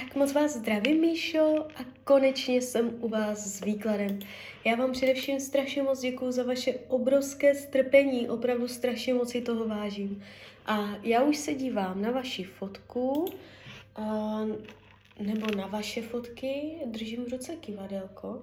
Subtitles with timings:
[0.00, 4.18] Tak moc vás zdravím, Míšo, a konečně jsem u vás s výkladem.
[4.64, 9.68] Já vám především strašně moc děkuji za vaše obrovské strpení, opravdu strašně moc si toho
[9.68, 10.24] vážím.
[10.66, 13.24] A já už se dívám na vaši fotku,
[13.96, 14.40] a,
[15.20, 18.42] nebo na vaše fotky, držím v ruce kivadelko.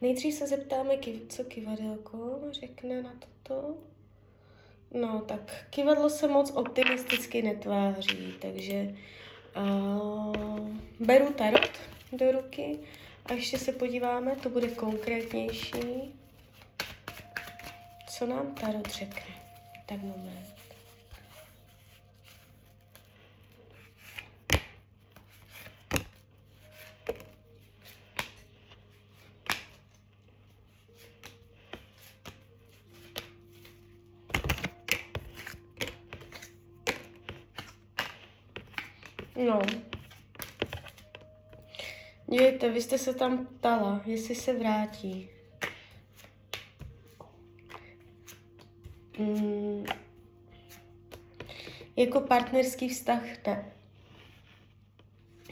[0.00, 0.94] Nejdřív se zeptáme,
[1.28, 3.74] co kivadelko řekne na toto.
[4.94, 8.94] No, tak kivadlo se moc optimisticky netváří, takže
[9.56, 10.68] uh,
[11.00, 11.70] beru tarot
[12.12, 12.78] do ruky
[13.26, 16.14] a ještě se podíváme, to bude konkrétnější,
[18.08, 19.34] co nám tarot řekne.
[19.86, 20.59] Tak moment.
[39.46, 39.62] No.
[42.26, 45.28] Dívejte, vy jste se tam ptala, jestli se vrátí.
[49.18, 49.84] Mm.
[51.96, 53.72] Jako partnerský vztah ne.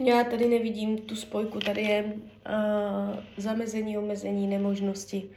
[0.04, 5.30] Já tady nevidím tu spojku, tady je uh, zamezení, omezení, nemožnosti.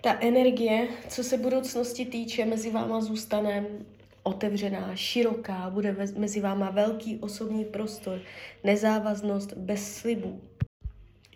[0.00, 3.66] Ta energie, co se budoucnosti týče, mezi váma zůstane
[4.22, 8.20] otevřená, široká, bude mezi váma velký osobní prostor,
[8.64, 10.40] nezávaznost bez slibů.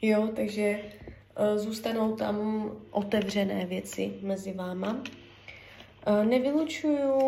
[0.02, 5.02] Jo, takže uh, zůstanou tam otevřené věci mezi váma.
[6.08, 7.20] Uh, nevylučuju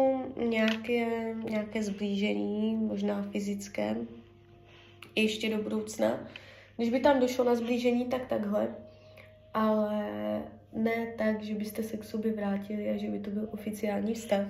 [0.49, 3.97] nějaké, nějaké zblížení, možná fyzické,
[5.15, 6.29] ještě do budoucna.
[6.77, 8.69] Když by tam došlo na zblížení, tak takhle.
[9.55, 10.05] Ale
[10.73, 14.47] ne tak, že byste se k sobě vrátili a že by to byl oficiální vztah.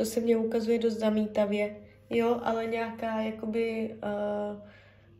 [0.00, 1.76] To se mně ukazuje dost zamítavě,
[2.10, 4.60] jo, ale nějaká, jakoby, uh,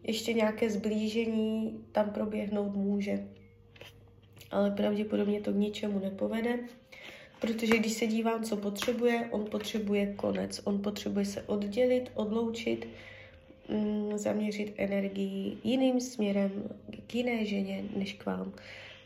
[0.02, 3.28] ještě nějaké zblížení tam proběhnout může.
[4.50, 6.58] Ale pravděpodobně to k ničemu nepovede,
[7.40, 10.60] protože když se dívám, co potřebuje, on potřebuje konec.
[10.64, 12.88] On potřebuje se oddělit, odloučit,
[13.68, 16.50] mm, zaměřit energii jiným směrem
[17.06, 18.52] k jiné ženě než k vám.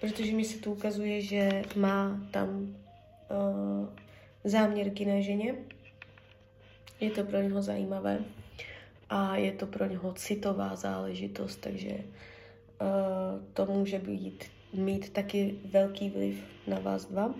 [0.00, 2.76] Protože mi se tu ukazuje, že má tam
[3.30, 4.03] uh,
[4.44, 5.54] záměr k jiné ženě.
[7.00, 8.18] Je to pro něho zajímavé
[9.10, 16.10] a je to pro něho citová záležitost, takže uh, to může být, mít taky velký
[16.10, 17.26] vliv na vás dva.
[17.26, 17.34] Uh,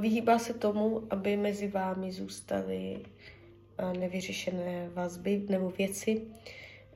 [0.00, 3.00] vyhýbá se tomu, aby mezi vámi zůstaly
[3.82, 6.22] uh, nevyřešené vazby nebo věci.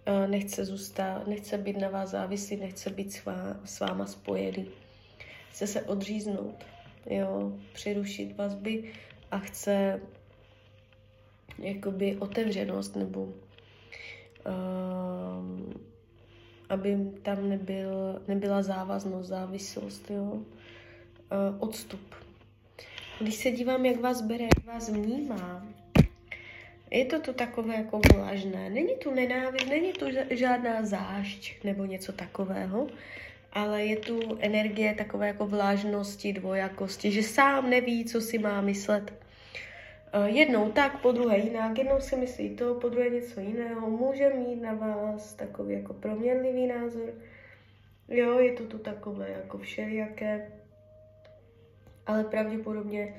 [0.08, 4.68] Uh, nechce, zůstat, nechce být na vás závislý, nechce být s, vá, s váma spojený.
[5.50, 6.64] Chce se odříznout
[7.06, 8.92] jo, přerušit vazby
[9.30, 10.00] a chce
[11.58, 13.32] jakoby otevřenost nebo uh,
[16.68, 20.42] aby tam nebyl, nebyla závaznost, závislost, jo, uh,
[21.58, 22.14] odstup.
[23.20, 25.66] Když se dívám, jak vás bere, jak vás vnímá,
[26.90, 28.70] je to to takové jako vlažné.
[28.70, 32.86] Není tu nenávist, není tu žádná zášť nebo něco takového,
[33.54, 39.12] ale je tu energie takové jako vlážnosti, dvojakosti, že sám neví, co si má myslet.
[40.12, 44.30] Eh, jednou tak, po druhé jinak, jednou si myslí to, po druhé něco jiného, může
[44.30, 47.14] mít na vás takový jako proměnlivý názor.
[48.08, 50.52] Jo, je to tu takové jako všelijaké,
[52.06, 53.14] ale pravděpodobně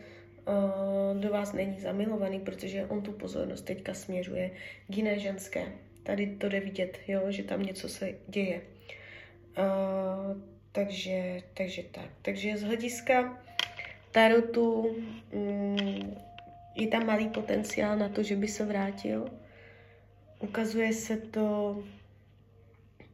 [0.48, 4.52] uh, do vás není zamilovaný, protože on tu pozornost teďka směřuje
[4.88, 5.66] k jiné ženské.
[6.04, 8.62] Tady to jde vidět, jo, že tam něco se děje.
[9.58, 12.10] Uh, takže, takže tak.
[12.22, 13.44] Takže z hlediska
[14.12, 14.96] tarotu
[15.32, 16.16] um,
[16.76, 19.32] je tam malý potenciál na to, že by se vrátil.
[20.40, 21.84] Ukazuje se to,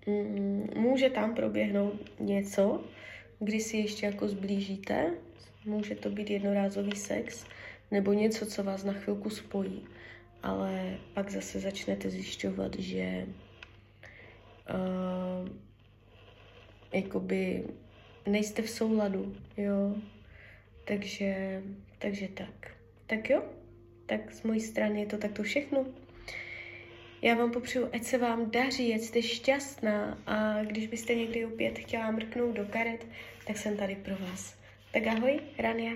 [0.06, 2.84] um, může tam proběhnout něco,
[3.40, 5.13] kdy si ještě jako zblížíte.
[5.66, 7.46] Může to být jednorázový sex,
[7.91, 9.88] nebo něco, co vás na chvilku spojí.
[10.44, 13.28] Ale pak zase začnete zjišťovat, že
[14.73, 15.49] uh,
[16.93, 17.64] jakoby
[18.28, 19.96] nejste v souladu, jo.
[20.85, 21.61] Takže,
[21.97, 22.72] takže tak.
[23.08, 23.43] Tak jo,
[24.05, 25.85] tak z mojí strany je to takto všechno.
[27.22, 31.79] Já vám popřeju, ať se vám daří, ať jste šťastná a když byste někdy opět
[31.79, 33.08] chtěla mrknout do karet,
[33.47, 34.55] tak jsem tady pro vás.
[34.94, 35.91] Tak ahoj, Rania.